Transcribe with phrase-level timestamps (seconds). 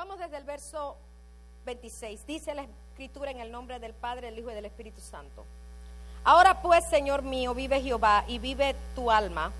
[0.00, 0.96] Vamos desde el verso
[1.66, 2.26] 26.
[2.26, 5.44] Dice la escritura en el nombre del Padre, del Hijo y del Espíritu Santo.
[6.24, 9.52] Ahora pues, Señor mío, vive Jehová y vive tu alma,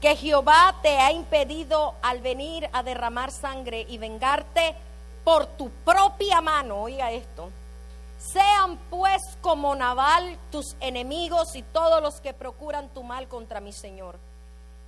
[0.00, 4.74] que Jehová te ha impedido al venir a derramar sangre y vengarte
[5.24, 6.84] por tu propia mano.
[6.84, 7.50] Oiga esto.
[8.16, 13.74] Sean pues como Naval tus enemigos y todos los que procuran tu mal contra mi
[13.74, 14.18] Señor.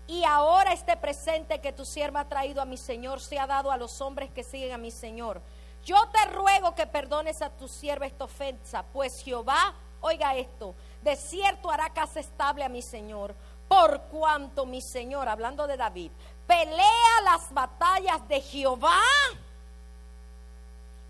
[0.07, 3.77] Y ahora este presente que tu sierva ha traído a mi Señor sea dado a
[3.77, 5.41] los hombres que siguen a mi Señor.
[5.85, 11.17] Yo te ruego que perdones a tu sierva esta ofensa, pues Jehová, oiga esto, de
[11.17, 13.35] cierto hará casa estable a mi Señor,
[13.69, 16.11] por cuanto mi Señor, hablando de David,
[16.47, 19.01] pelea las batallas de Jehová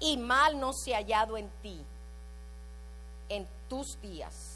[0.00, 1.84] y mal no se ha hallado en ti
[3.28, 4.53] en tus días.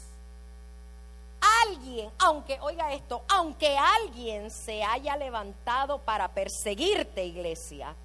[1.67, 7.95] Alguien, aunque, oiga esto, aunque alguien se haya levantado para perseguirte, iglesia,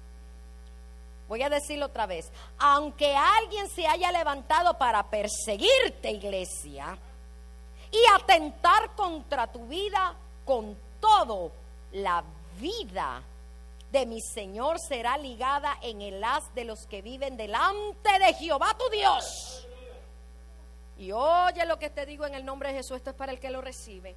[1.27, 6.97] voy a decirlo otra vez, aunque alguien se haya levantado para perseguirte, iglesia,
[7.91, 11.51] y atentar contra tu vida, con todo,
[11.91, 12.23] la
[12.59, 13.21] vida
[13.91, 18.75] de mi Señor será ligada en el haz de los que viven delante de Jehová
[18.77, 19.64] tu Dios.
[20.97, 23.39] Y oye lo que te digo en el nombre de Jesús, esto es para el
[23.39, 24.15] que lo recibe.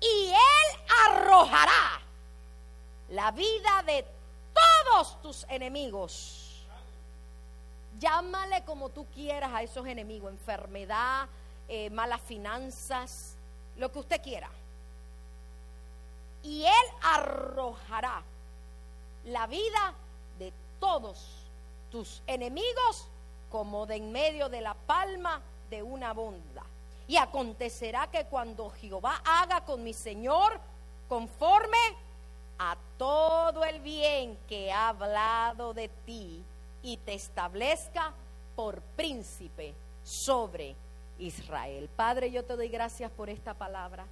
[0.00, 2.00] Y Él arrojará
[3.10, 4.04] la vida de
[4.54, 6.64] todos tus enemigos.
[7.98, 11.28] Llámale como tú quieras a esos enemigos, enfermedad,
[11.68, 13.36] eh, malas finanzas,
[13.76, 14.48] lo que usted quiera.
[16.42, 18.22] Y Él arrojará
[19.24, 19.92] la vida
[20.38, 21.26] de todos
[21.90, 23.06] tus enemigos
[23.50, 26.64] como de en medio de la palma de una bonda.
[27.06, 30.60] Y acontecerá que cuando Jehová haga con mi Señor
[31.08, 31.78] conforme
[32.58, 36.44] a todo el bien que ha hablado de ti
[36.82, 38.12] y te establezca
[38.54, 40.76] por príncipe sobre
[41.18, 41.88] Israel.
[41.96, 44.06] Padre, yo te doy gracias por esta palabra.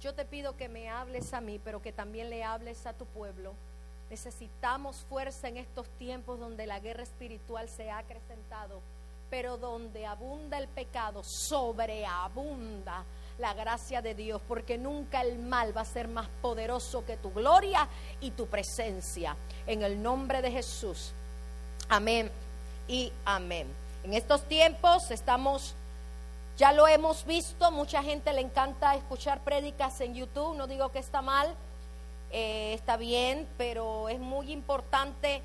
[0.00, 3.06] Yo te pido que me hables a mí, pero que también le hables a tu
[3.06, 3.54] pueblo.
[4.10, 8.80] Necesitamos fuerza en estos tiempos donde la guerra espiritual se ha acrecentado
[9.34, 13.04] pero donde abunda el pecado, sobreabunda
[13.40, 17.32] la gracia de Dios, porque nunca el mal va a ser más poderoso que tu
[17.32, 17.88] gloria
[18.20, 19.36] y tu presencia.
[19.66, 21.14] En el nombre de Jesús.
[21.88, 22.30] Amén
[22.86, 23.66] y amén.
[24.04, 25.74] En estos tiempos estamos,
[26.56, 31.00] ya lo hemos visto, mucha gente le encanta escuchar prédicas en YouTube, no digo que
[31.00, 31.52] está mal,
[32.30, 35.42] eh, está bien, pero es muy importante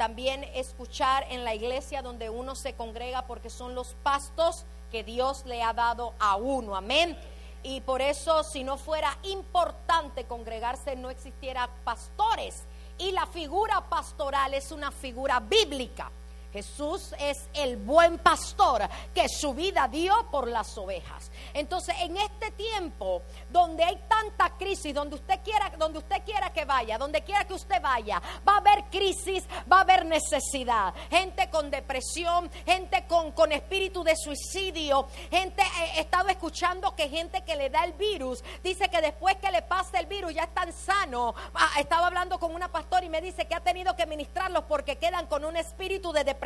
[0.00, 5.44] también escuchar en la iglesia donde uno se congrega porque son los pastos que Dios
[5.44, 6.74] le ha dado a uno.
[6.74, 7.18] Amén.
[7.62, 12.62] Y por eso si no fuera importante congregarse no existiera pastores.
[12.96, 16.10] Y la figura pastoral es una figura bíblica.
[16.52, 21.30] Jesús es el buen pastor que su vida dio por las ovejas.
[21.54, 26.64] Entonces, en este tiempo donde hay tanta crisis, donde usted quiera, donde usted quiera que
[26.64, 30.94] vaya, donde quiera que usted vaya, va a haber crisis, va a haber necesidad.
[31.10, 35.62] Gente con depresión, gente con, con espíritu de suicidio, gente,
[35.94, 39.62] he estado escuchando que gente que le da el virus, dice que después que le
[39.62, 41.34] pase el virus ya están sanos.
[41.54, 44.96] Ah, estaba hablando con una pastora y me dice que ha tenido que ministrarlos porque
[44.96, 46.39] quedan con un espíritu de depresión,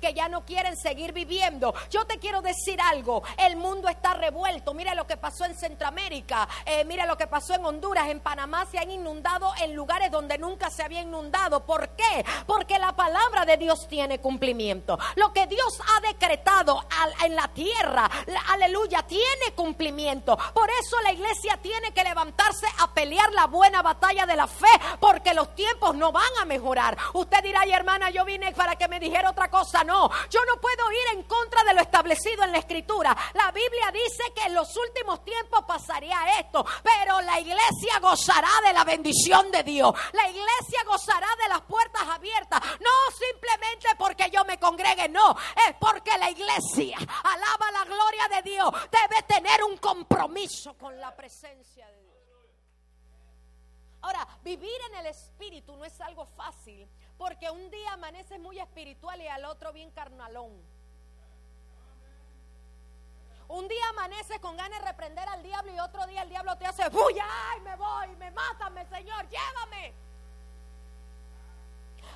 [0.00, 1.74] que ya no quieren seguir viviendo.
[1.90, 4.74] Yo te quiero decir algo, el mundo está revuelto.
[4.74, 8.66] Mira lo que pasó en Centroamérica, eh, mira lo que pasó en Honduras, en Panamá
[8.70, 11.64] se han inundado en lugares donde nunca se había inundado.
[11.64, 12.24] ¿Por qué?
[12.46, 14.98] Porque la palabra de Dios tiene cumplimiento.
[15.16, 16.84] Lo que Dios ha decretado
[17.24, 18.10] en la tierra,
[18.48, 20.36] aleluya, tiene cumplimiento.
[20.54, 24.66] Por eso la iglesia tiene que levantarse a pelear la buena batalla de la fe,
[25.00, 26.96] porque los tiempos no van a mejorar.
[27.14, 29.84] Usted dirá, ay hermana, yo vine para que me dijera otra cosa.
[29.84, 33.16] No, yo no puedo ir en contra de lo establecido en la escritura.
[33.34, 38.72] La Biblia dice que en los últimos tiempos pasaría esto, pero la iglesia gozará de
[38.72, 39.92] la bendición de Dios.
[40.12, 45.36] La iglesia gozará de las puertas abiertas, no simplemente porque yo me congregue, no,
[45.68, 51.14] es porque la iglesia alaba la gloria de Dios, debe tener un compromiso con la
[51.14, 52.12] presencia de Dios.
[54.02, 56.88] Ahora, vivir en el espíritu no es algo fácil,
[57.22, 60.60] porque un día amaneces muy espiritual y al otro bien carnalón.
[63.46, 66.66] Un día amaneces con ganas de reprender al diablo y otro día el diablo te
[66.66, 69.94] hace bulla, ay, me voy, me mátame, Señor, llévame.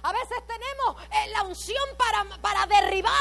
[0.07, 3.13] A veces tenemos eh, la unción para, para derribar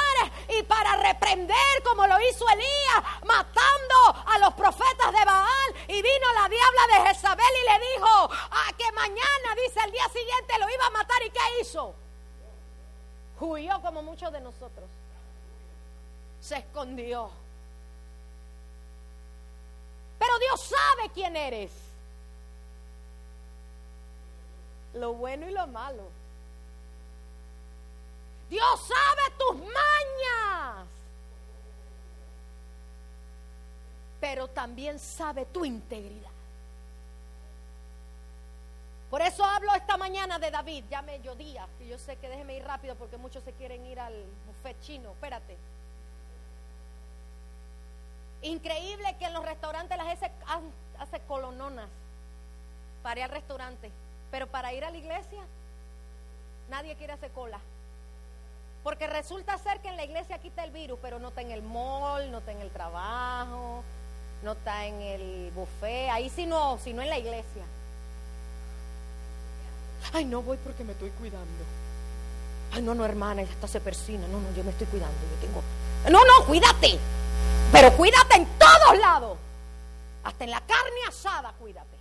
[0.48, 5.76] y para reprender, como lo hizo Elías, matando a los profetas de Baal.
[5.88, 10.08] Y vino la diabla de Jezabel y le dijo ah, que mañana, dice el día
[10.10, 11.24] siguiente, lo iba a matar.
[11.26, 11.96] ¿Y qué hizo?
[13.40, 14.88] Huyó como muchos de nosotros.
[16.40, 17.32] Se escondió.
[20.20, 21.72] Pero Dios sabe quién eres.
[24.94, 26.25] Lo bueno y lo malo.
[28.50, 30.88] Dios sabe tus mañas.
[34.20, 36.32] Pero también sabe tu integridad.
[39.10, 42.64] Por eso hablo esta mañana de David, ya mediodía, y yo sé que déjeme ir
[42.66, 44.14] rápido porque muchos se quieren ir al
[44.46, 45.56] buffet chino, espérate.
[48.42, 50.32] Increíble que en los restaurantes la gente
[51.00, 51.88] hace colononas
[53.04, 53.92] para ir al restaurante,
[54.32, 55.44] pero para ir a la iglesia
[56.70, 57.60] nadie quiere hacer cola.
[58.86, 61.64] Porque resulta ser que en la iglesia quita el virus, pero no está en el
[61.64, 63.84] mall, no está en el trabajo,
[64.44, 67.64] no está en el buffet, ahí sí no, sino en la iglesia.
[70.14, 71.64] Ay, no voy porque me estoy cuidando.
[72.74, 74.28] Ay, no, no, hermana, ella está se persina.
[74.28, 75.18] No, no, yo me estoy cuidando.
[75.18, 75.64] Yo tengo.
[76.12, 77.00] No, no, cuídate.
[77.72, 79.36] Pero cuídate en todos lados.
[80.24, 81.95] Hasta en la carne asada, cuídate.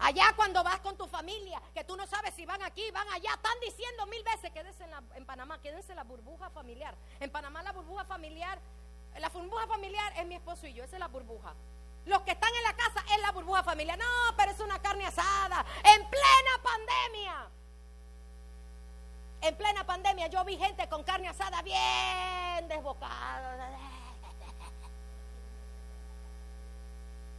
[0.00, 3.30] Allá cuando vas con tu familia, que tú no sabes si van aquí, van allá,
[3.34, 6.94] están diciendo mil veces, quédense en, en Panamá, quédense en la burbuja familiar.
[7.18, 8.58] En Panamá la burbuja familiar,
[9.18, 11.54] la burbuja familiar es mi esposo y yo, esa es la burbuja.
[12.08, 13.98] Los que están en la casa es la burbuja familiar.
[13.98, 15.64] No, pero es una carne asada.
[15.84, 17.48] En plena pandemia.
[19.42, 23.78] En plena pandemia yo vi gente con carne asada bien desbocada.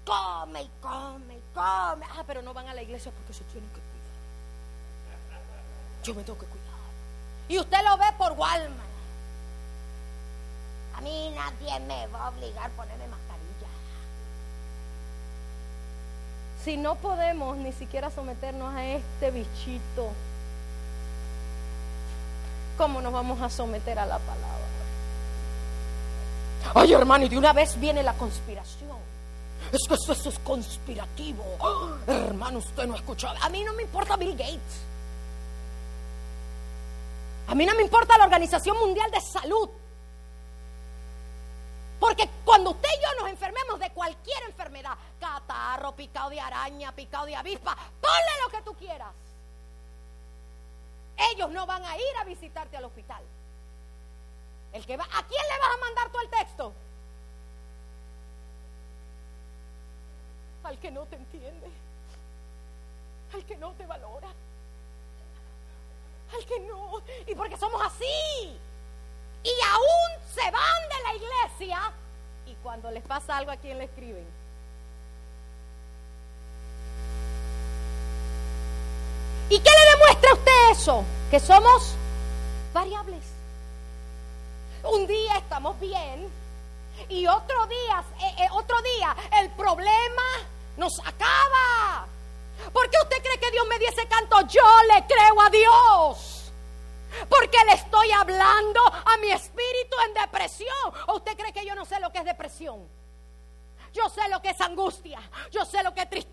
[0.09, 2.05] Come y come y come.
[2.17, 4.17] Ah, pero no van a la iglesia porque se tienen que cuidar.
[6.03, 6.67] Yo me tengo que cuidar.
[7.47, 8.89] Y usted lo ve por Walmart.
[10.95, 13.19] A mí nadie me va a obligar a ponerme más
[16.63, 20.11] si no podemos ni siquiera someternos a este bichito,
[22.77, 24.49] ¿cómo nos vamos a someter a la palabra?
[26.75, 29.08] Ay, hermano, y de una vez viene la conspiración.
[29.71, 31.43] Es que esto, es conspirativo.
[32.07, 33.35] hermano, usted no ha escuchado.
[33.41, 34.89] A mí no me importa Bill Gates.
[37.47, 39.69] A mí no me importa la Organización Mundial de Salud.
[41.99, 47.25] Porque cuando usted y yo nos enfermemos de cualquier enfermedad, catarro, picado de araña, picado
[47.25, 49.13] de avispa, ponle lo que tú quieras.
[51.31, 53.21] Ellos no van a ir a visitarte al hospital.
[54.71, 56.73] El que va, ¿A quién le vas a mandar tú el texto?
[60.63, 61.67] Al que no te entiende.
[63.33, 64.29] Al que no te valora.
[66.33, 67.01] Al que no.
[67.27, 68.59] Y porque somos así
[69.43, 71.91] y aún se van de la iglesia
[72.45, 74.25] y cuando les pasa algo a quien le escriben.
[79.49, 81.03] ¿Y qué le demuestra a usted eso?
[81.31, 81.95] Que somos
[82.73, 83.23] variables.
[84.83, 86.29] Un día estamos bien
[87.07, 90.23] y otro día, eh, eh, otro día el problema
[90.77, 92.07] nos acaba.
[92.73, 94.41] ¿Por qué usted cree que Dios me diese canto?
[94.47, 94.63] Yo
[94.93, 96.51] le creo a Dios.
[97.27, 100.93] Porque le estoy hablando a mi espíritu en depresión.
[101.07, 102.87] ¿O usted cree que yo no sé lo que es depresión?
[103.93, 105.19] Yo sé lo que es angustia,
[105.51, 106.28] yo sé lo que es tristeza,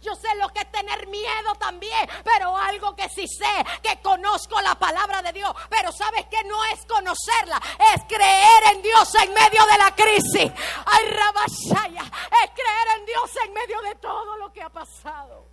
[0.00, 4.60] yo sé lo que es tener miedo también, pero algo que sí sé, que conozco
[4.60, 7.60] la palabra de Dios, pero sabes que no es conocerla,
[7.94, 10.52] es creer en Dios en medio de la crisis.
[10.86, 15.44] Ay, Rabashaya, es creer en Dios en medio de todo lo que ha pasado.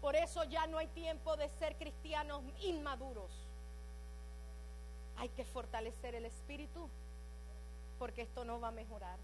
[0.00, 3.30] Por eso ya no hay tiempo de ser cristianos inmaduros.
[5.18, 6.88] Hay que fortalecer el espíritu
[7.98, 9.18] porque esto no va a mejorar.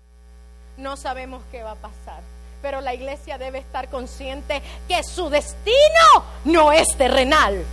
[0.76, 2.22] No sabemos qué va a pasar,
[2.62, 7.64] pero la iglesia debe estar consciente que su destino no es terrenal,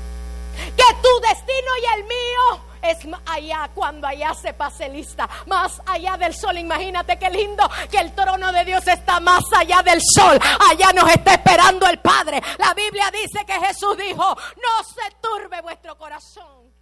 [0.76, 6.18] que tu destino y el mío es allá cuando allá se pase lista, más allá
[6.18, 6.58] del sol.
[6.58, 10.40] Imagínate qué lindo que el trono de Dios está más allá del sol.
[10.70, 12.42] Allá nos está esperando el Padre.
[12.58, 16.74] La Biblia dice que Jesús dijo, no se turbe vuestro corazón.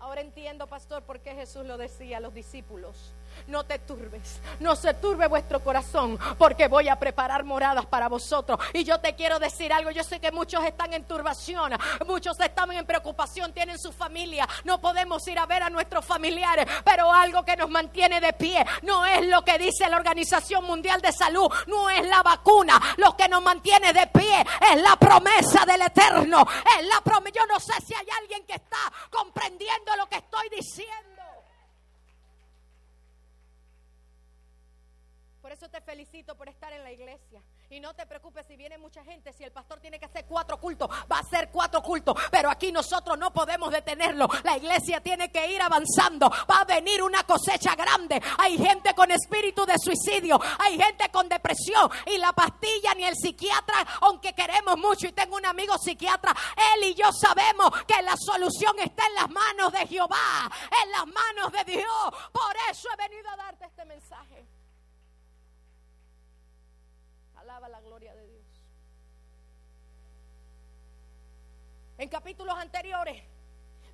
[0.00, 3.12] Ahora entiendo, pastor, por qué Jesús lo decía a los discípulos
[3.46, 8.58] no te turbes, no se turbe vuestro corazón, porque voy a preparar moradas para vosotros.
[8.72, 11.72] Y yo te quiero decir algo, yo sé que muchos están en turbación,
[12.06, 16.66] muchos están en preocupación, tienen su familia, no podemos ir a ver a nuestros familiares,
[16.84, 21.00] pero algo que nos mantiene de pie no es lo que dice la Organización Mundial
[21.00, 25.64] de Salud, no es la vacuna, lo que nos mantiene de pie es la promesa
[25.66, 26.46] del Eterno,
[26.78, 27.20] es la promesa.
[27.34, 28.78] Yo no sé si hay alguien que está
[29.10, 31.22] comprendiendo lo que estoy diciendo.
[35.40, 37.42] Por eso te felicito por estar en la iglesia.
[37.72, 40.58] Y no te preocupes si viene mucha gente, si el pastor tiene que hacer cuatro
[40.58, 42.16] cultos, va a hacer cuatro cultos.
[42.28, 44.28] Pero aquí nosotros no podemos detenerlo.
[44.42, 46.28] La iglesia tiene que ir avanzando.
[46.50, 48.20] Va a venir una cosecha grande.
[48.38, 51.88] Hay gente con espíritu de suicidio, hay gente con depresión.
[52.06, 56.34] Y la pastilla ni el psiquiatra, aunque queremos mucho y tengo un amigo psiquiatra,
[56.74, 60.50] él y yo sabemos que la solución está en las manos de Jehová,
[60.82, 62.10] en las manos de Dios.
[62.32, 64.59] Por eso he venido a darte este mensaje.
[67.68, 68.44] La gloria de Dios.
[71.98, 73.22] En capítulos anteriores,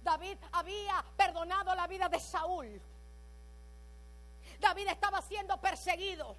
[0.02, 2.80] David había perdonado la vida de Saúl.
[4.61, 6.37] David estaba siendo perseguido.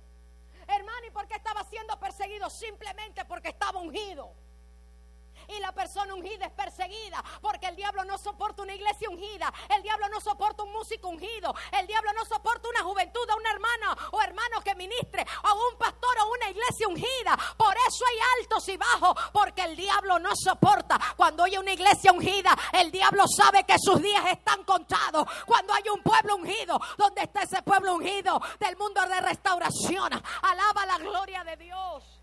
[0.67, 2.49] Hermano, ¿y por qué estaba siendo perseguido?
[2.49, 4.33] Simplemente porque estaba ungido
[5.47, 9.81] y la persona ungida es perseguida porque el diablo no soporta una iglesia ungida, el
[9.83, 13.97] diablo no soporta un músico ungido, el diablo no soporta una juventud, a una hermana
[14.11, 17.37] o hermano que ministre, a un pastor o una iglesia ungida.
[17.57, 20.99] Por eso hay altos y bajos, porque el diablo no soporta.
[21.15, 25.27] Cuando hay una iglesia ungida, el diablo sabe que sus días están contados.
[25.45, 30.11] Cuando hay un pueblo ungido, donde está ese pueblo ungido del mundo de restauración?
[30.41, 32.16] Alaba la gloria de Dios.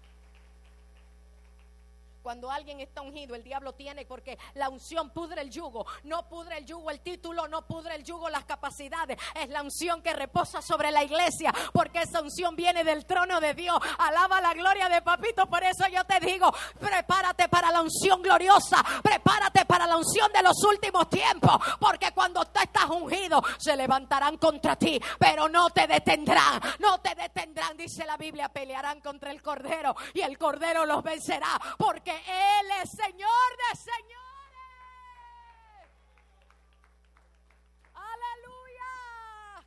[2.24, 5.84] Cuando alguien está ungido, el diablo tiene porque la unción pudre el yugo.
[6.04, 9.18] No pudre el yugo el título, no pudre el yugo las capacidades.
[9.34, 13.52] Es la unción que reposa sobre la iglesia porque esa unción viene del trono de
[13.52, 13.76] Dios.
[13.98, 15.44] Alaba la gloria de papito.
[15.44, 16.50] Por eso yo te digo,
[16.80, 18.82] prepárate para la unción gloriosa.
[19.02, 21.58] Prepárate para la unción de los últimos tiempos.
[21.78, 26.58] Porque cuando tú estás ungido, se levantarán contra ti, pero no te detendrán.
[26.78, 28.48] No te detendrán, dice la Biblia.
[28.48, 31.60] Pelearán contra el cordero y el cordero los vencerá.
[31.76, 34.24] Porque él es Señor de señores.
[37.94, 39.64] Aleluya.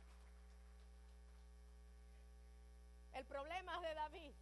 [3.14, 4.34] El problema de David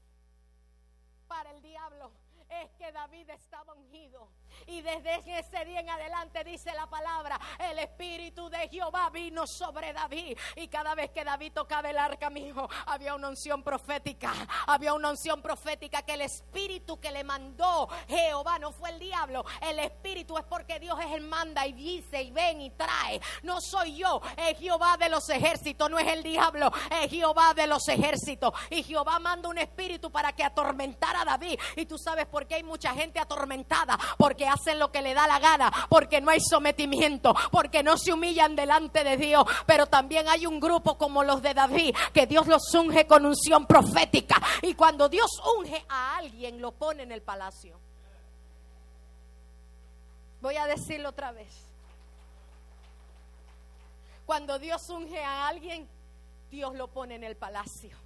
[1.27, 2.13] para el diablo
[2.49, 4.29] es que David estaba ungido.
[4.67, 10.37] Y desde ese en adelante dice la palabra, el Espíritu de Jehová vino sobre David.
[10.57, 12.47] Y cada vez que David tocaba el arca, mi
[12.87, 14.33] había una unción profética.
[14.67, 19.45] Había una unción profética que el Espíritu que le mandó Jehová no fue el diablo.
[19.61, 23.21] El Espíritu es porque Dios es el manda y dice y ven y trae.
[23.43, 26.71] No soy yo, es Jehová de los ejércitos, no es el diablo,
[27.03, 28.53] es Jehová de los ejércitos.
[28.71, 31.59] Y Jehová manda un espíritu para que atormentara a David.
[31.77, 35.27] Y tú sabes por qué hay mucha gente atormentada, porque hacen lo que le da
[35.27, 39.45] la gana, porque no hay sometimiento, porque no se humillan delante de Dios.
[39.67, 43.67] Pero también hay un grupo como los de David, que Dios los unge con unción
[43.67, 44.41] profética.
[44.63, 47.79] Y cuando Dios unge a alguien, lo pone en el palacio.
[50.41, 51.53] Voy a decirlo otra vez.
[54.27, 55.89] Cuando Dios unge a alguien,
[56.51, 57.97] Dios lo pone en el palacio.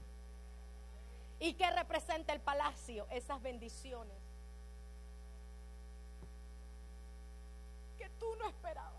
[1.39, 3.07] ¿Y qué representa el palacio?
[3.11, 4.17] Esas bendiciones.
[8.21, 8.93] Tú no esperabas.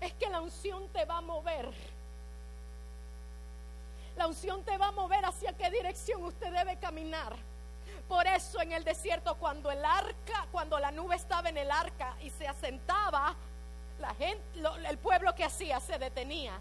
[0.00, 1.72] Es que la unción te va a mover.
[4.16, 7.34] La unción te va a mover hacia qué dirección usted debe caminar.
[8.08, 12.16] Por eso en el desierto cuando el arca, cuando la nube estaba en el arca
[12.20, 13.34] y se asentaba,
[14.00, 14.42] la gente,
[14.88, 16.60] el pueblo que hacía se detenía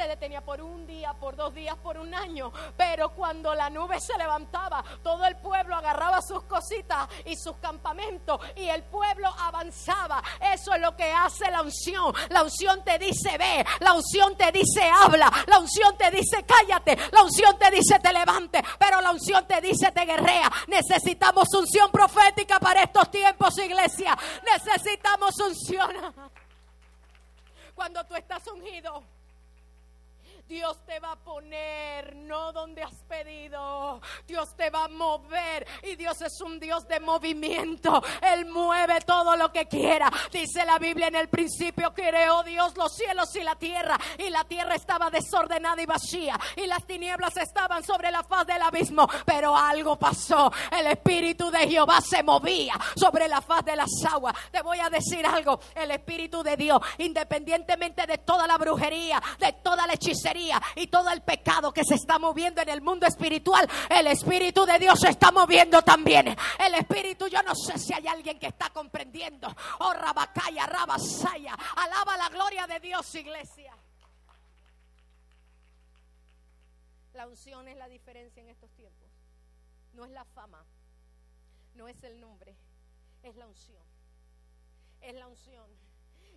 [0.00, 2.50] se detenía por un día, por dos días, por un año.
[2.74, 8.40] Pero cuando la nube se levantaba, todo el pueblo agarraba sus cositas y sus campamentos
[8.56, 10.22] y el pueblo avanzaba.
[10.40, 12.14] Eso es lo que hace la unción.
[12.30, 16.96] La unción te dice ve, la unción te dice habla, la unción te dice cállate,
[17.12, 20.50] la unción te dice te levante, pero la unción te dice te guerrea.
[20.68, 24.16] Necesitamos unción profética para estos tiempos, iglesia.
[24.50, 26.30] Necesitamos unción.
[27.74, 29.19] Cuando tú estás ungido
[30.50, 34.00] Dios te va a poner no donde has pedido.
[34.26, 35.64] Dios te va a mover.
[35.84, 38.02] Y Dios es un Dios de movimiento.
[38.20, 40.10] Él mueve todo lo que quiera.
[40.32, 43.96] Dice la Biblia en el principio creó Dios los cielos y la tierra.
[44.18, 46.36] Y la tierra estaba desordenada y vacía.
[46.56, 49.08] Y las tinieblas estaban sobre la faz del abismo.
[49.24, 50.52] Pero algo pasó.
[50.76, 54.34] El Espíritu de Jehová se movía sobre la faz de las aguas.
[54.50, 55.60] Te voy a decir algo.
[55.76, 60.39] El Espíritu de Dios, independientemente de toda la brujería, de toda la hechicería
[60.76, 64.78] y todo el pecado que se está moviendo en el mundo espiritual, el Espíritu de
[64.78, 66.36] Dios se está moviendo también.
[66.58, 69.48] El Espíritu, yo no sé si hay alguien que está comprendiendo.
[69.80, 71.54] Oh, Rabacaya, Rabasaya.
[71.76, 73.76] Alaba la gloria de Dios, iglesia.
[77.14, 79.10] La unción es la diferencia en estos tiempos.
[79.92, 80.64] No es la fama,
[81.74, 82.56] no es el nombre,
[83.22, 83.84] es la unción.
[85.00, 85.89] Es la unción.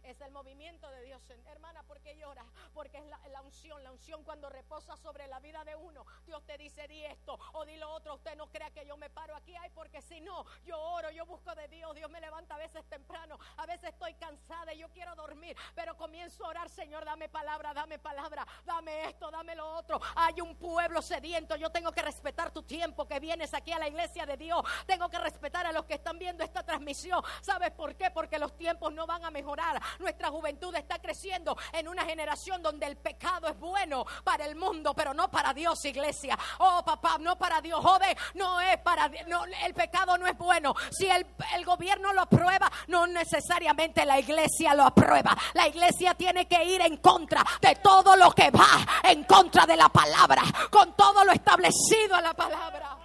[0.04, 1.22] Es el movimiento de Dios.
[1.48, 2.46] Hermana, ¿por qué llora?
[2.74, 3.82] Porque es la, unción.
[3.84, 6.06] La unción cuando reposa sobre la vida de uno.
[6.26, 8.16] Dios te dice, di esto o di lo otro.
[8.16, 9.56] Usted no crea que yo me paro aquí.
[9.56, 11.96] Ay, porque si no, yo oro, yo busco de Dios.
[11.96, 13.40] Dios me levanta a veces temprano.
[13.58, 15.56] A veces estoy cansada y yo quiero dormir.
[15.74, 18.46] Pero comienzo a orar, Señor, dame palabra, dame palabra.
[18.66, 20.02] Dame esto, dame lo otro.
[20.16, 21.56] Hay un pueblo sediento.
[21.56, 24.64] Yo tengo que respetar tu tiempo que vienes aquí a la iglesia de Dios.
[24.86, 27.24] Tengo que respetar a los que están viendo esta transmisión.
[27.42, 28.12] ¿Sabes por qué?
[28.12, 29.82] Porque los tiempos no van a mejorar.
[30.00, 34.94] Nuestra juventud está creciendo en una generación donde el pecado es bueno para el mundo,
[34.94, 36.38] pero no para Dios, iglesia.
[36.60, 37.80] Oh, papá, no para Dios.
[37.84, 39.28] Joven, no es para Dios.
[39.28, 40.74] No, el pecado no es bueno.
[40.92, 45.36] Si el, el gobierno lo aprueba, no necesariamente la iglesia lo aprueba.
[45.54, 49.76] La iglesia tiene que ir en contra de todo lo que va en contra de
[49.76, 52.98] la palabra, con todo lo establecido a la palabra.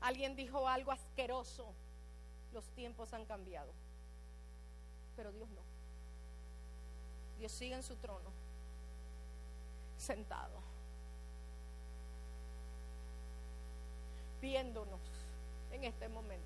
[0.00, 1.74] Alguien dijo algo asqueroso.
[2.54, 3.72] Los tiempos han cambiado.
[5.16, 5.62] Pero Dios no.
[7.38, 8.30] Dios sigue en su trono,
[9.98, 10.60] sentado,
[14.40, 15.00] viéndonos
[15.72, 16.44] en este momento.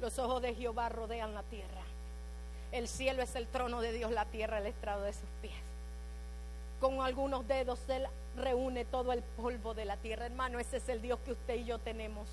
[0.00, 1.82] Los ojos de Jehová rodean la tierra.
[2.70, 5.54] El cielo es el trono de Dios, la tierra el estrado de sus pies.
[6.80, 10.26] Con algunos dedos Él reúne todo el polvo de la tierra.
[10.26, 12.28] Hermano, ese es el Dios que usted y yo tenemos.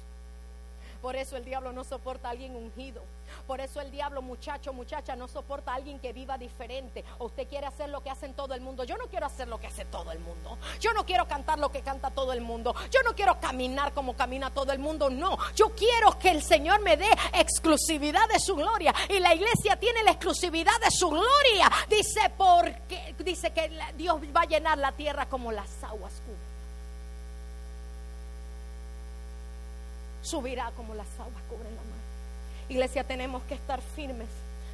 [1.02, 3.04] Por eso el diablo no soporta a alguien ungido.
[3.48, 7.04] Por eso el diablo, muchacho, muchacha, no soporta a alguien que viva diferente.
[7.20, 8.84] O usted quiere hacer lo que hacen todo el mundo.
[8.84, 10.58] Yo no quiero hacer lo que hace todo el mundo.
[10.80, 12.76] Yo no quiero cantar lo que canta todo el mundo.
[12.92, 15.10] Yo no quiero caminar como camina todo el mundo.
[15.10, 18.94] No, yo quiero que el Señor me dé exclusividad de su gloria.
[19.10, 21.70] Y la iglesia tiene la exclusividad de su gloria.
[21.90, 26.22] Dice porque dice que Dios va a llenar la tierra como las aguas
[30.26, 32.00] subirá como las aguas cubren la mar.
[32.68, 34.28] Iglesia, tenemos que estar firmes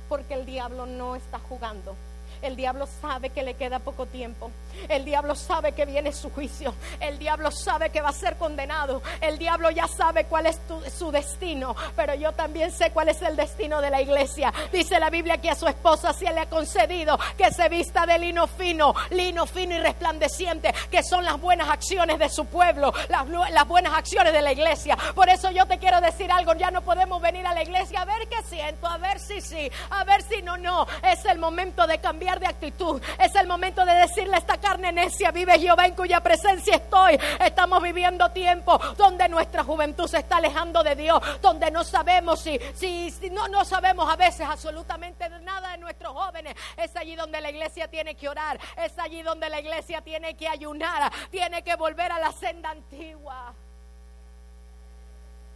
[0.08, 1.96] porque el diablo no está jugando.
[2.41, 4.51] El diablo sabe que le queda poco tiempo.
[4.89, 6.74] El diablo sabe que viene su juicio.
[7.00, 9.01] El diablo sabe que va a ser condenado.
[9.21, 10.60] El diablo ya sabe cuál es
[10.97, 11.75] su destino.
[11.95, 14.54] Pero yo también sé cuál es el destino de la iglesia.
[14.71, 18.17] Dice la Biblia que a su esposa se le ha concedido que se vista de
[18.17, 23.27] lino fino, lino fino y resplandeciente, que son las buenas acciones de su pueblo, las,
[23.27, 24.97] las buenas acciones de la iglesia.
[25.13, 26.54] Por eso yo te quiero decir algo.
[26.54, 29.71] Ya no podemos venir a la iglesia a ver qué siento, a ver si sí,
[29.89, 30.88] a ver si no, no.
[31.04, 33.02] Es el momento de cambiar de actitud.
[33.20, 37.20] Es el momento de decirle a esta carne necia, vive Jehová en cuya presencia estoy.
[37.39, 42.60] Estamos viviendo tiempo donde nuestra juventud se está alejando de Dios, donde no sabemos si,
[42.76, 46.56] si, no, no sabemos a veces absolutamente nada de nuestros jóvenes.
[46.78, 50.48] Es allí donde la iglesia tiene que orar, es allí donde la iglesia tiene que
[50.48, 53.54] ayunar, tiene que volver a la senda antigua.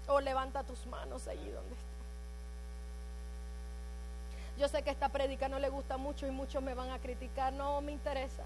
[0.08, 1.85] O oh, levanta tus manos allí donde estás.
[4.58, 7.52] Yo sé que esta prédica no le gusta mucho y muchos me van a criticar.
[7.52, 8.44] No me interesa.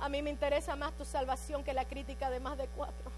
[0.00, 3.10] A mí me interesa más tu salvación que la crítica de más de cuatro.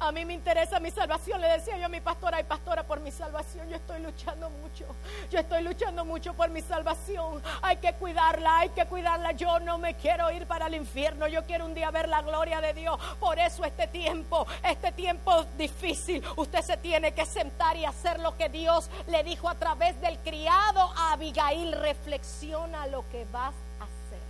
[0.00, 1.40] A mí me interesa mi salvación.
[1.40, 3.68] Le decía yo a mi pastora y pastora por mi salvación.
[3.68, 4.86] Yo estoy luchando mucho.
[5.30, 7.42] Yo estoy luchando mucho por mi salvación.
[7.62, 9.32] Hay que cuidarla, hay que cuidarla.
[9.32, 11.26] Yo no me quiero ir para el infierno.
[11.26, 12.98] Yo quiero un día ver la gloria de Dios.
[13.18, 18.36] Por eso este tiempo, este tiempo difícil, usted se tiene que sentar y hacer lo
[18.36, 21.72] que Dios le dijo a través del criado a Abigail.
[21.72, 24.20] Reflexiona lo que vas a hacer.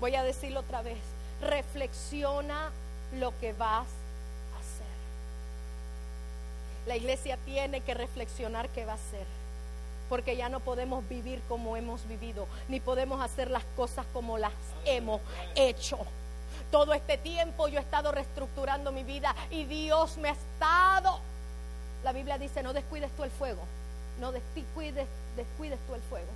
[0.00, 2.70] Voy a decirlo otra vez reflexiona
[3.18, 3.86] lo que vas
[4.54, 4.86] a hacer.
[6.86, 9.26] La iglesia tiene que reflexionar qué va a hacer.
[10.08, 14.54] Porque ya no podemos vivir como hemos vivido, ni podemos hacer las cosas como las
[14.86, 15.20] hemos
[15.54, 15.98] hecho.
[16.70, 21.20] Todo este tiempo yo he estado reestructurando mi vida y Dios me ha estado.
[22.04, 23.60] La Biblia dice, no descuides tú el fuego,
[24.18, 26.28] no descuides, descuides tú el fuego.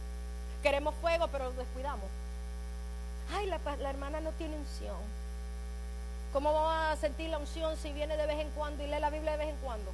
[0.62, 2.04] Queremos fuego, pero lo descuidamos
[3.34, 4.96] ay, la, hermana no tiene unción.
[6.32, 9.10] ¿Cómo vamos a sentir la unción si viene de vez en cuando y lee la
[9.10, 9.92] Biblia de vez en cuando?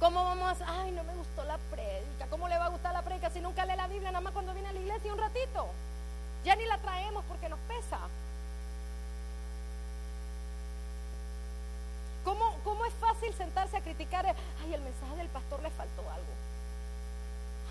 [0.00, 2.26] ¿Cómo vamos a, ay, no me gustó la prédica?
[2.28, 4.52] ¿Cómo le va a gustar la prédica si nunca lee la Biblia nada más cuando
[4.52, 5.68] viene a la iglesia un ratito?
[6.44, 7.98] Ya ni la traemos porque nos pesa.
[12.24, 16.32] ¿Cómo, cómo es fácil sentarse a criticar, ay, el mensaje del pastor le faltó algo?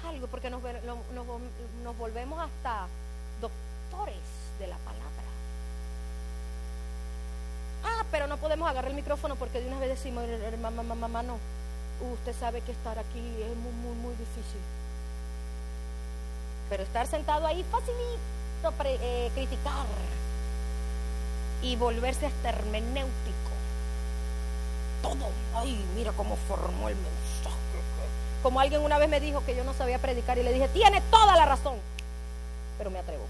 [0.07, 2.87] Algo, porque nos, nos volvemos hasta
[3.43, 4.23] doctores
[4.59, 5.03] de la palabra.
[7.83, 10.23] Ah, pero no podemos agarrar el micrófono porque de una vez decimos,
[10.61, 11.37] mamá, mamá, mamá, no.
[12.13, 14.61] Usted sabe que estar aquí es muy, muy, muy difícil.
[16.69, 19.85] Pero estar sentado ahí facilito eh, criticar
[21.61, 23.51] y volverse hasta hermenéutico.
[25.01, 25.29] todo.
[25.55, 27.53] Ay, mira cómo formó el mensaje.
[28.41, 31.01] Como alguien una vez me dijo que yo no sabía predicar y le dije, tiene
[31.11, 31.75] toda la razón,
[32.77, 33.25] pero me atrevo.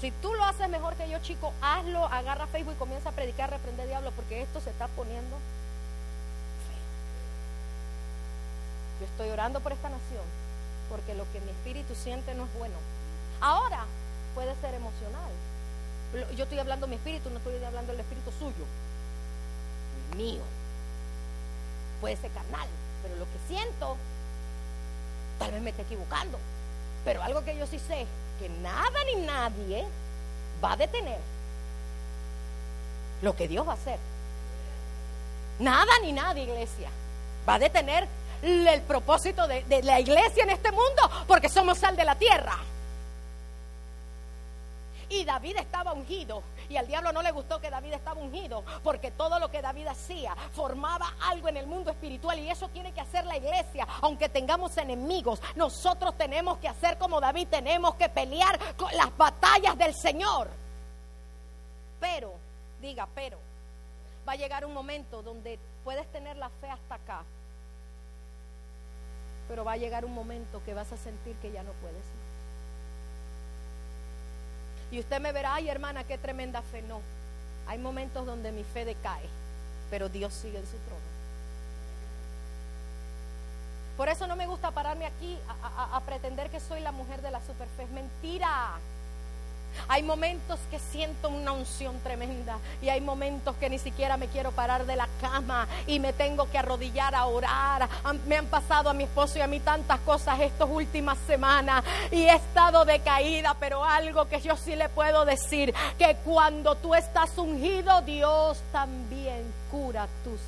[0.00, 3.48] Si tú lo haces mejor que yo, chico, hazlo, agarra Facebook y comienza a predicar,
[3.50, 5.36] reprende diablo, porque esto se está poniendo
[6.68, 6.84] feo.
[9.00, 10.24] Yo estoy orando por esta nación,
[10.90, 12.74] porque lo que mi espíritu siente no es bueno.
[13.40, 13.86] Ahora
[14.34, 15.30] puede ser emocional.
[16.36, 18.66] Yo estoy hablando de mi espíritu, no estoy hablando del espíritu suyo,
[20.16, 20.42] mío.
[22.00, 22.68] Puede ser carnal,
[23.02, 23.96] pero lo que siento,
[25.38, 26.38] tal vez me esté equivocando.
[27.04, 28.06] Pero algo que yo sí sé
[28.38, 29.84] que nada ni nadie
[30.62, 31.18] va a detener
[33.22, 33.98] lo que Dios va a hacer.
[35.58, 36.90] Nada ni nadie, iglesia,
[37.48, 38.08] va a detener
[38.42, 42.58] el propósito de, de la iglesia en este mundo porque somos sal de la tierra.
[45.08, 46.42] Y David estaba ungido.
[46.74, 48.64] Y al diablo no le gustó que David estaba ungido.
[48.82, 52.36] Porque todo lo que David hacía formaba algo en el mundo espiritual.
[52.40, 53.86] Y eso tiene que hacer la iglesia.
[54.02, 55.40] Aunque tengamos enemigos.
[55.54, 57.46] Nosotros tenemos que hacer como David.
[57.46, 60.48] Tenemos que pelear con las batallas del Señor.
[62.00, 62.34] Pero,
[62.80, 63.38] diga, pero.
[64.28, 67.22] Va a llegar un momento donde puedes tener la fe hasta acá.
[69.46, 72.04] Pero va a llegar un momento que vas a sentir que ya no puedes.
[74.94, 76.80] Y usted me verá, ay hermana, qué tremenda fe.
[76.82, 77.00] No,
[77.66, 79.28] hay momentos donde mi fe decae,
[79.90, 81.02] pero Dios sigue en su trono.
[83.96, 87.32] Por eso no me gusta pararme aquí a, a pretender que soy la mujer de
[87.32, 87.82] la superfe.
[87.82, 88.78] Es mentira.
[89.88, 94.52] Hay momentos que siento una unción tremenda y hay momentos que ni siquiera me quiero
[94.52, 97.88] parar de la cama y me tengo que arrodillar a orar.
[98.26, 102.22] Me han pasado a mi esposo y a mí tantas cosas estas últimas semanas y
[102.22, 107.36] he estado decaída, pero algo que yo sí le puedo decir, que cuando tú estás
[107.38, 110.40] ungido, Dios también cura tus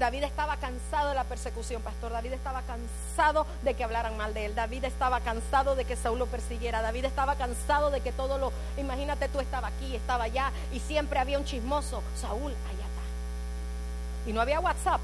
[0.00, 2.10] David estaba cansado de la persecución, pastor.
[2.10, 4.54] David estaba cansado de que hablaran mal de él.
[4.54, 6.80] David estaba cansado de que Saúl lo persiguiera.
[6.80, 8.50] David estaba cansado de que todo lo...
[8.78, 12.02] Imagínate, tú estaba aquí, estaba allá y siempre había un chismoso.
[12.16, 14.30] Saúl, allá está.
[14.30, 15.02] Y no había WhatsApp.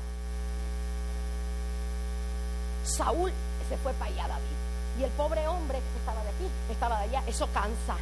[2.84, 3.30] Saúl
[3.68, 4.56] se fue para allá, David.
[4.98, 7.22] Y el pobre hombre estaba de aquí, estaba de allá.
[7.26, 7.96] Eso cansa.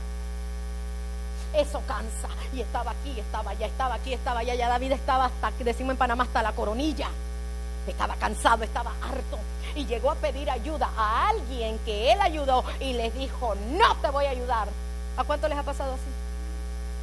[1.55, 2.29] Eso cansa.
[2.53, 4.55] Y estaba aquí, estaba allá, estaba aquí, estaba allá.
[4.55, 7.09] Ya David estaba hasta, decimos en Panamá, hasta la coronilla.
[7.87, 9.38] Estaba cansado, estaba harto.
[9.75, 14.11] Y llegó a pedir ayuda a alguien que él ayudó y les dijo, no te
[14.11, 14.69] voy a ayudar.
[15.17, 16.03] ¿A cuánto les ha pasado así?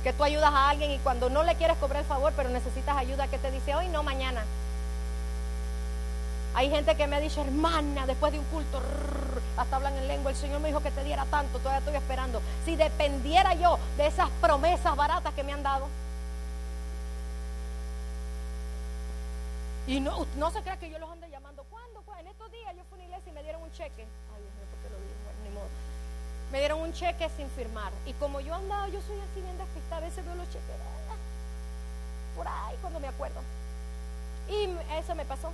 [0.04, 2.98] Que tú ayudas a alguien y cuando no le quieres cobrar el favor, pero necesitas
[2.98, 4.44] ayuda, que te dice hoy, no, mañana.
[6.54, 8.82] Hay gente que me ha dicho, hermana, después de un culto,
[9.56, 12.42] hasta hablan en lengua, el Señor me dijo que te diera tanto, todavía estoy esperando.
[12.66, 15.88] Si dependiera yo de esas promesas baratas que me han dado.
[19.88, 21.64] Y no, no se crea que yo los ande llamando.
[21.70, 22.04] ¿Cuándo?
[22.20, 24.06] En estos días yo fui a una iglesia y me dieron un cheque.
[24.36, 25.16] Ay, Dios mío, ¿por qué lo digo?
[25.44, 25.68] ni modo.
[26.52, 27.92] Me dieron un cheque sin firmar.
[28.06, 30.76] Y como yo andaba, yo soy así bien despistada, a veces veo los cheques.
[31.10, 31.16] Ah,
[32.36, 33.42] por ahí cuando me acuerdo.
[34.50, 35.52] Y eso me pasó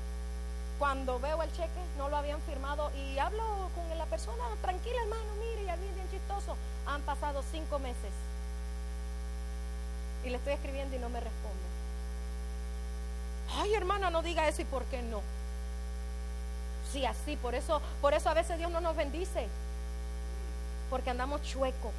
[0.79, 5.23] cuando veo el cheque, no lo habían firmado y hablo con la persona, tranquila hermano,
[5.39, 6.55] mire, y a mí bien chistoso.
[6.85, 8.11] Han pasado cinco meses
[10.23, 11.57] y le estoy escribiendo y no me responde.
[13.55, 15.21] Ay, hermana, no diga eso y por qué no.
[16.91, 19.47] Sí, así, por eso, por eso a veces Dios no nos bendice,
[20.89, 21.91] porque andamos chuecos.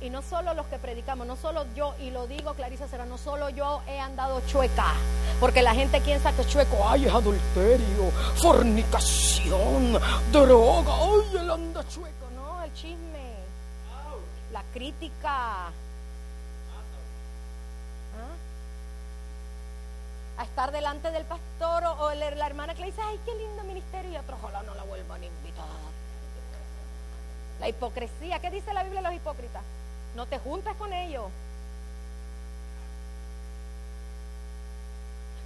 [0.00, 3.18] Y no solo los que predicamos, no solo yo, y lo digo Clarisa será, no
[3.18, 4.94] solo yo he andado chueca,
[5.40, 12.30] porque la gente piensa que chueco, ay, es adulterio, fornicación, droga, ay, él anda chueco.
[12.36, 13.34] No, el chisme,
[14.52, 15.66] la crítica.
[18.14, 18.36] ¿Ah?
[20.36, 24.12] A estar delante del pastor o, la hermana que le dice, ay, qué lindo ministerio,
[24.12, 25.66] y otro, ojalá no la vuelvan a invitar.
[27.58, 29.64] La hipocresía, ¿qué dice la Biblia de los hipócritas?
[30.18, 31.26] No te juntes con ellos.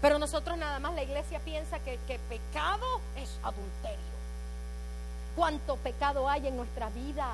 [0.01, 1.99] Pero nosotros nada más, la iglesia piensa que,
[2.31, 4.13] pecado es adulterio.
[5.37, 7.29] ¿Cuánto pecado hay en nuestra vida?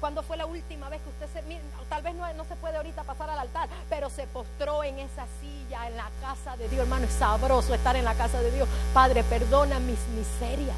[0.00, 1.60] ¿Cuándo fue la última vez que usted se...
[1.88, 5.26] Tal vez no, no, se puede ahorita pasar al altar, pero se postró en esa
[5.40, 6.82] silla en la casa de Dios.
[6.82, 8.68] Hermano, es sabroso estar en la casa de Dios.
[8.92, 10.76] Padre, perdona mis miserias.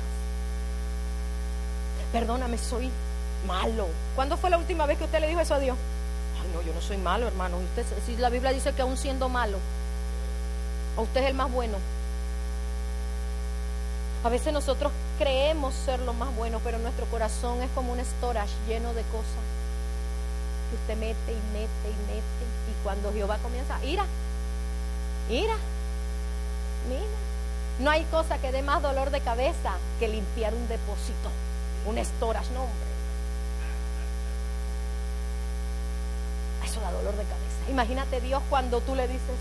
[2.12, 2.90] Perdóname, soy
[3.46, 3.88] malo.
[4.14, 5.76] ¿Cuándo fue la última vez que usted le dijo eso a Dios?
[6.42, 7.58] Ay, no, yo no soy malo, hermano.
[7.58, 9.58] Usted, si la Biblia dice que aún siendo malo,
[10.96, 11.76] usted es el más bueno.
[14.22, 18.52] A veces nosotros creemos ser lo más bueno, pero nuestro corazón es como un storage
[18.68, 19.44] lleno de cosas.
[20.68, 22.44] Que usted mete y mete y mete.
[22.70, 24.04] Y cuando Jehová comienza, ira,
[25.30, 25.56] ira,
[26.88, 27.04] mira.
[27.80, 31.30] No hay cosa que dé más dolor de cabeza que limpiar un depósito,
[31.86, 32.90] un storage, no hombre.
[36.70, 37.68] Eso dolor de cabeza.
[37.68, 39.36] Imagínate Dios cuando tú le dices,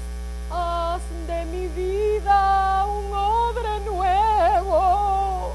[0.50, 5.54] haz de mi vida un odre nuevo.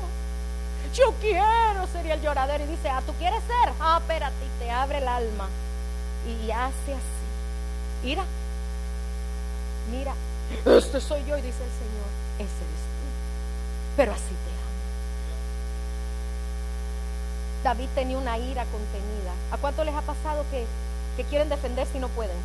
[0.95, 2.63] Yo quiero, sería el lloradero.
[2.63, 3.75] Y dice, ah, ¿tú quieres ser?
[3.81, 5.49] Ah, espérate, y te abre el alma.
[6.29, 7.25] Y hace así.
[8.05, 8.25] Mira,
[9.91, 10.15] mira,
[10.65, 11.37] este soy yo.
[11.37, 12.07] Y dice el Señor,
[12.39, 13.05] ese eres tú.
[13.97, 14.65] Pero así te amo.
[17.65, 19.33] David tenía una ira contenida.
[19.51, 20.67] ¿A cuánto les ha pasado que,
[21.17, 22.37] que quieren defenderse y no pueden?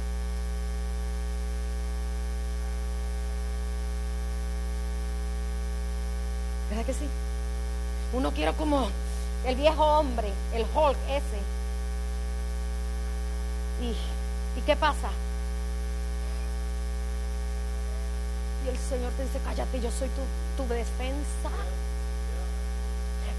[6.70, 7.08] ¿Verdad que sí?
[8.14, 8.90] Uno quiere como
[9.46, 11.40] el viejo hombre, el Hulk ese.
[13.82, 13.90] ¿Y,
[14.60, 15.10] ¿y qué pasa?
[18.66, 21.50] Y el Señor te dice, cállate, yo soy tu, tu defensa.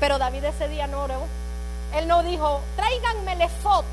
[0.00, 1.26] Pero David ese día no oró.
[1.94, 3.84] Él no dijo, tráiganme el efod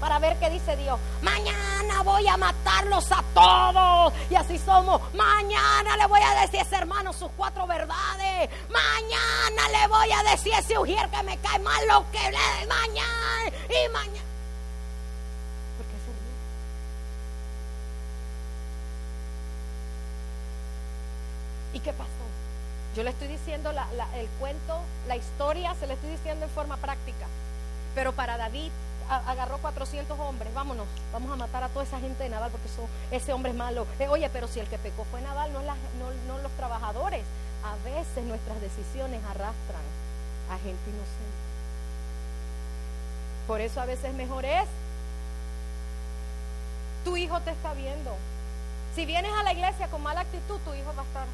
[0.00, 0.98] para ver qué dice Dios.
[1.22, 4.12] Mañana voy a matarlos a todos.
[4.30, 5.00] Y así somos.
[5.14, 8.50] Mañana le voy a decir a ese hermano sus cuatro verdades.
[8.70, 12.66] Mañana le voy a decir a ese ujier que me cae mal lo que le
[12.66, 14.28] mañana y mañana.
[15.76, 16.34] ¿Por qué se ríe?
[21.74, 22.10] ¿Y qué pasó?
[22.94, 27.26] Yo le estoy diciendo el cuento, la historia, se le estoy diciendo en forma práctica.
[27.94, 28.70] Pero para David
[29.08, 32.68] agarró 400 hombres, vámonos, vamos a matar a toda esa gente de Nadal porque
[33.10, 33.86] ese hombre es malo.
[33.98, 37.22] Eh, oye, pero si el que pecó fue Nadal, no, la, no, no los trabajadores.
[37.64, 39.82] A veces nuestras decisiones arrastran
[40.50, 41.44] a gente inocente.
[43.46, 44.66] Por eso a veces mejor es,
[47.04, 48.14] tu hijo te está viendo.
[48.94, 51.26] Si vienes a la iglesia con mala actitud, tu hijo va a estar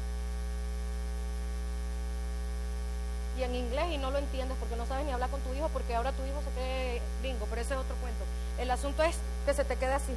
[3.43, 5.95] en inglés y no lo entiendes porque no sabes ni hablar con tu hijo porque
[5.95, 8.23] ahora tu hijo se cree gringo, pero ese es otro cuento.
[8.57, 10.13] El asunto es que se te quede así.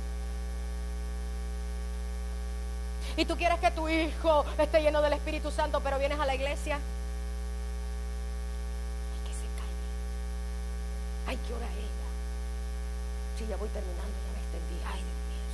[3.17, 6.35] Y tú quieres que tu hijo esté lleno del Espíritu Santo, pero vienes a la
[6.35, 6.77] iglesia.
[9.15, 9.87] Ay, que se calle.
[11.29, 11.85] Ay, ¿qué hora es
[13.39, 14.81] Sí, ya voy terminando, ya me extendí.
[14.87, 15.47] Ay, Dios mío,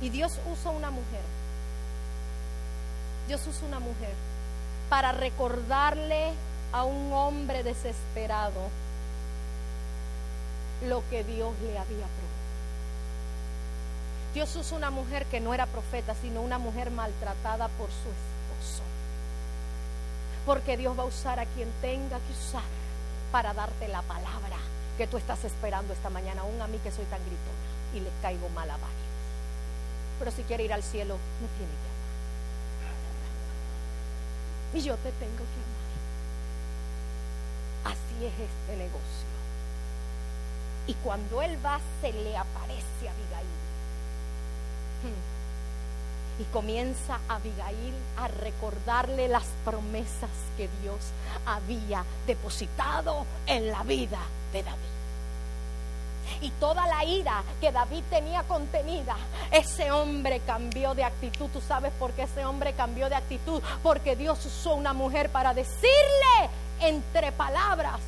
[0.00, 0.02] Señor.
[0.02, 1.22] Y Dios usa una mujer
[3.26, 4.12] Dios usa una mujer
[4.88, 6.32] para recordarle
[6.72, 8.68] a un hombre desesperado
[10.82, 12.34] lo que Dios le había prometido.
[14.34, 18.82] Dios usa una mujer que no era profeta, sino una mujer maltratada por su esposo.
[20.44, 22.62] Porque Dios va a usar a quien tenga que usar
[23.32, 24.56] para darte la palabra
[24.98, 28.10] que tú estás esperando esta mañana, aún a mí que soy tan gritona y le
[28.20, 28.90] caigo mal a varios.
[30.18, 31.93] Pero si quiere ir al cielo, no tiene que
[34.74, 35.60] y yo te tengo que
[37.84, 37.94] amar.
[37.94, 39.34] Así es este negocio.
[40.86, 43.46] Y cuando él va, se le aparece a Abigail.
[45.02, 46.42] Hmm.
[46.42, 50.98] Y comienza Abigail a recordarle las promesas que Dios
[51.46, 54.18] había depositado en la vida
[54.52, 54.93] de David
[56.44, 59.16] y toda la ira que David tenía contenida,
[59.50, 61.48] ese hombre cambió de actitud.
[61.50, 63.62] ¿Tú sabes por qué ese hombre cambió de actitud?
[63.82, 67.98] Porque Dios usó una mujer para decirle entre palabras,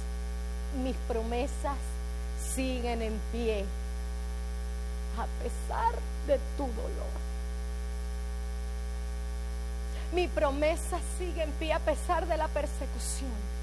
[0.83, 1.79] mis promesas
[2.55, 3.65] siguen en pie
[5.19, 5.95] a pesar
[6.27, 7.17] de tu dolor.
[10.13, 13.57] Mi promesa sigue en pie a pesar de la persecución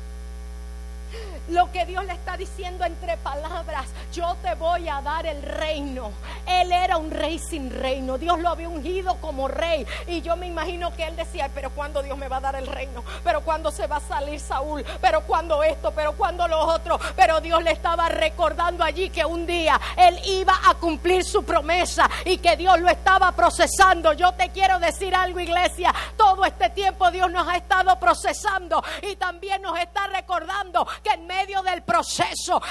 [1.49, 6.11] lo que Dios le está diciendo entre palabras, yo te voy a dar el reino.
[6.47, 9.85] Él era un rey sin reino, Dios lo había ungido como rey.
[10.07, 12.67] Y yo me imagino que él decía, pero cuando Dios me va a dar el
[12.67, 16.99] reino, pero cuando se va a salir Saúl, pero cuando esto, pero cuando lo otro,
[17.15, 22.09] pero Dios le estaba recordando allí que un día él iba a cumplir su promesa
[22.25, 24.13] y que Dios lo estaba procesando.
[24.13, 29.15] Yo te quiero decir algo, iglesia, todo este tiempo Dios nos ha estado procesando y
[29.15, 32.61] también nos está recordando que en medio del proceso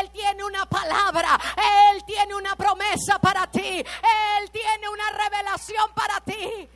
[0.00, 1.38] Él tiene una palabra,
[1.90, 6.68] Él tiene una promesa para ti, Él tiene una revelación para ti.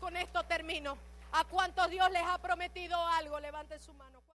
[0.00, 0.96] Con esto termino.
[1.32, 3.38] ¿A cuántos Dios les ha prometido algo?
[3.38, 4.17] Levanten su mano.